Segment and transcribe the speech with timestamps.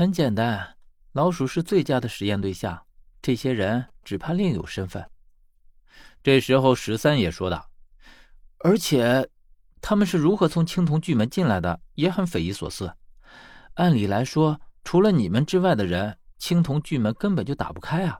[0.00, 0.78] 很简单，
[1.12, 2.86] 老鼠是最佳的实验对象。
[3.20, 5.10] 这些人只怕另有身份。
[6.22, 7.70] 这时候，十三也说道
[8.64, 9.28] ：“而且，
[9.82, 12.90] 他们是如何从青铜巨门进来的，也很匪夷所思。
[13.74, 18.18] 按理来说，除了你们之外的人，青铜巨门根本就打不开啊。”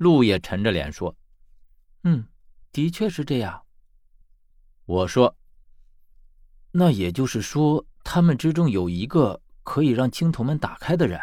[0.00, 1.14] 鹿也沉着脸说
[2.04, 2.26] ：“嗯，
[2.72, 3.62] 的确是这样。”
[4.86, 5.36] 我说
[6.72, 11.20] ：“那也就是说，他们之中有一个。”可以让青铜门打开的人。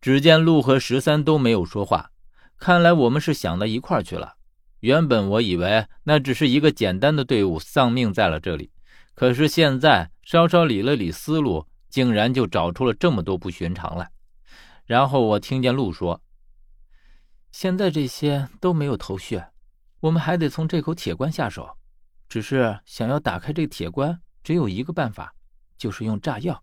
[0.00, 2.10] 只见陆和十三都没有说话，
[2.58, 4.34] 看来我们是想到一块去了。
[4.80, 8.72] 原本我以为那只是一个简单的队伍丧命在了这里，
[9.14, 14.10] 可是现在稍稍理了理思路，竟然就找出了这么多不寻常来。
[14.84, 16.20] 然后我听见陆说
[17.52, 19.40] ：“现在这些都没有头绪，
[20.00, 21.76] 我们还得从这口铁棺下手。
[22.28, 25.32] 只是想要打开这铁棺，只有一个办法，
[25.78, 26.60] 就是用炸药。”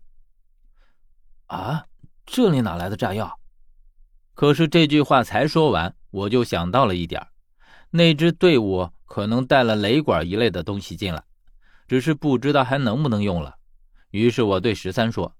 [1.50, 1.84] 啊，
[2.26, 3.40] 这里哪来的炸药？
[4.34, 7.26] 可是这句话才说完，我就想到了一点
[7.90, 11.24] 那支队伍可能带了雷管一类的东西进来，
[11.88, 13.56] 只是不知道还能不能用了。
[14.12, 15.34] 于是我对十三说：“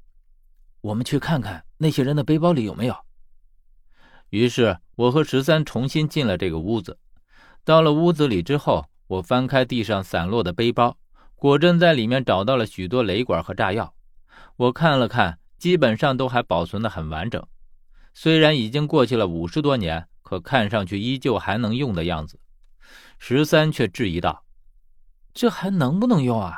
[0.82, 2.96] 我们去看看那些人的背包里有没有。”
[4.30, 6.98] 于是我和十三重新进了这个屋子。
[7.64, 10.98] 到了屋子里之后，我翻开地上散落的背包，
[11.36, 13.94] 果真在里面找到了许多雷管和炸药。
[14.56, 15.38] 我看了看。
[15.60, 17.46] 基本上都还保存的很完整，
[18.14, 22.40] 虽然已经过去了五十多年，可看上去依旧还能用的样子。
[23.18, 24.42] 十三却质疑道
[25.34, 26.56] ：“这还能不能用啊？”“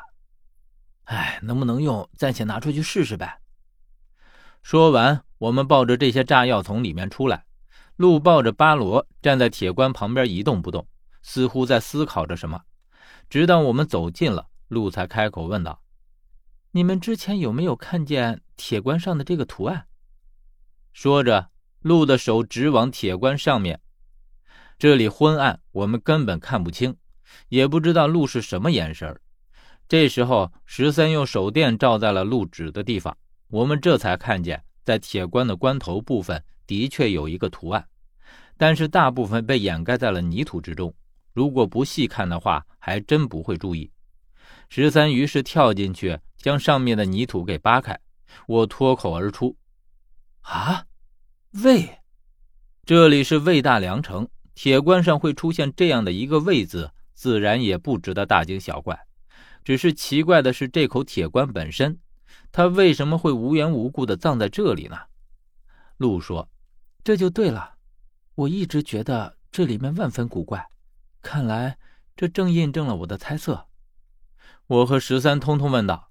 [1.06, 3.40] 哎，能不能用，暂且拿出去试试呗。”
[4.62, 7.44] 说完，我们抱着这些炸药从里面出来。
[7.96, 10.86] 路抱着巴罗站在铁棺旁边一动不动，
[11.22, 12.62] 似乎在思考着什么。
[13.28, 15.82] 直到我们走近了，路才开口问道
[16.74, 19.86] ：“你们之前有没有看见？”铁棺上的这个图案，
[20.92, 23.80] 说着，鹿的手指往铁棺上面。
[24.78, 26.96] 这里昏暗，我们根本看不清，
[27.48, 29.20] 也不知道鹿是什么眼神。
[29.88, 33.16] 这时候，十三用手电照在了鹿指的地方，
[33.48, 37.86] 我们这才看见，在铁棺的棺头部分的确有一个图案，
[38.56, 40.94] 但是大部分被掩盖在了泥土之中。
[41.32, 43.90] 如果不细看的话，还真不会注意。
[44.68, 47.98] 十三于是跳进去，将上面的泥土给扒开。
[48.46, 49.56] 我脱口而出
[50.42, 50.86] ：“啊，
[51.62, 51.98] 魏，
[52.84, 58.98] 这里是魏大梁城，铁棺上会出现这样的一个魏字，自然也不值得大惊小怪。
[59.62, 61.98] 只是奇怪的是，这口铁棺本身，
[62.50, 64.96] 它为什么会无缘无故的葬在这里呢？”
[65.98, 66.48] 陆说
[67.04, 67.74] ：“这就对了，
[68.34, 70.66] 我一直觉得这里面万分古怪，
[71.20, 71.76] 看来
[72.16, 73.66] 这正印证了我的猜测。”
[74.66, 76.10] 我和十三通通问道：“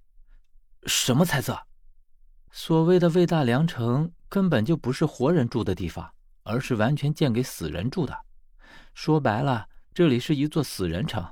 [0.86, 1.58] 什么猜测？”
[2.52, 6.14] 所谓的魏大梁城根本就不是活人住的地方，
[6.44, 8.26] 而是完全建给死人住的。
[8.94, 11.26] 说白了，这里是一座死人城，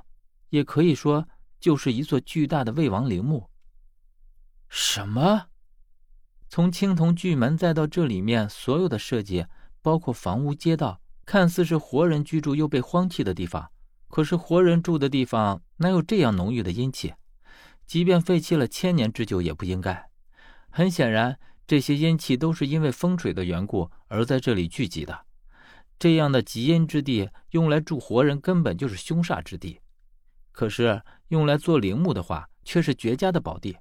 [0.48, 1.28] 也可以说
[1.60, 3.50] 就是一座巨大的魏王陵墓。
[4.68, 5.48] 什么？
[6.48, 9.46] 从青铜巨门再到这里面所有的设计，
[9.82, 13.70] 包括房屋、街道，看似是活人居住又被荒弃的地方，
[14.08, 17.14] 可是活人住的地方哪有这样浓郁的阴气？
[17.86, 20.10] 即便废弃了千年之久，也不应该。
[20.68, 25.24] 很显然，这些阴气都是因为风水的缘故而在这里聚集的。
[25.98, 29.80] 这样的极阴之地，用来住活人根本就是凶煞之地。
[30.52, 33.78] 可是用来做陵墓的话，却是绝佳的宝地。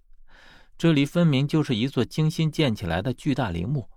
[0.77, 3.89] 这里分明就是一座精心建起来的巨大陵墓，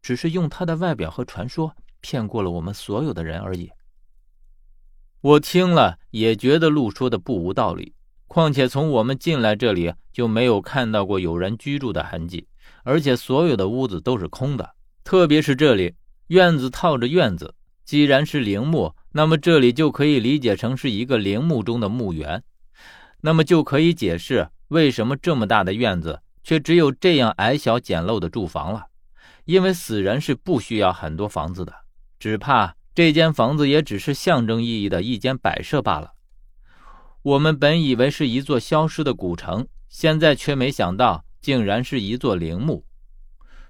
[0.00, 3.70] 只是用它的外表和传说骗过了我们所有的人而已。
[5.22, 7.94] 我听了也觉得陆说的不无道理。
[8.26, 12.46] 况且从我们进来这里就没有看到过有人居住的痕迹，
[12.84, 14.70] 而且所有的屋子都是空的，
[15.04, 15.94] 特别是这里
[16.28, 17.54] 院子套着院子。
[17.84, 22.44] 既然是陵墓，那么这里就可以理解成是一个陵墓中的墓园，
[23.20, 28.86] 那么就可以解释为什么这么大的院子却只有这样矮小简陋的住房了。
[29.44, 31.74] 因为死人是不需要很多房子的，
[32.20, 36.14] 只怕这间房子也只是象征意义的一间摆设罢了。
[37.22, 42.84] 我们本以为是一座消失的古城，现在却没想到竟然是一座陵墓。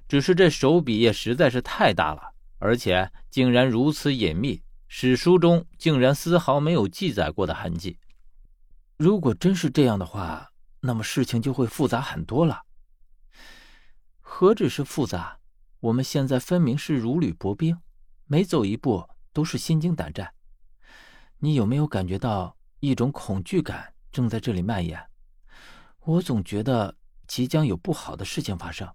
[0.09, 7.99] 只是这手笔也实在是太大了，而且竟然如此隐秘，史书中竟然丝毫没有记载过的痕迹。
[8.97, 10.51] 如果真是这样的话，
[10.81, 12.63] 那么事情就会复杂很多了。
[14.21, 15.39] 何止是复杂，
[15.81, 17.79] 我们现在分明是如履薄冰，
[18.27, 20.32] 每走一步都是心惊胆战。
[21.38, 22.56] 你有没有感觉到？
[22.82, 24.99] 一种恐惧感正在这里蔓延，
[25.99, 26.97] 我总觉得
[27.27, 28.91] 即将有不好的事情发生。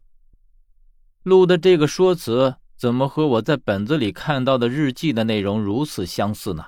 [1.21, 6.65] 陆的这个说辞怎么和我在本子里看到的日记的内容如此相似呢？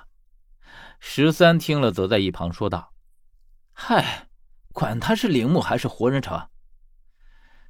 [1.00, 2.92] 十三听了，则在一旁说道
[3.74, 4.28] ：“嗨，
[4.72, 6.48] 管他是陵墓还是活人城，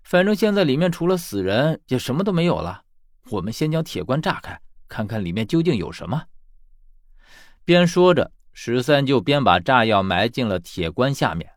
[0.03, 2.85] 反正现在里面除了死人，也什么都没有了。
[3.31, 6.25] 我们先将铁棺炸开，看看里面究竟有什么。”
[7.65, 11.53] 边说着，十三就边把炸药埋进了铁棺下面。